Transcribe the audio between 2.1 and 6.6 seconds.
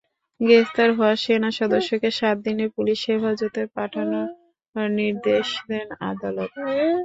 সাত দিনের পুলিশ হেফাজতে পাঠানোর নির্দেশ দেন আদালত।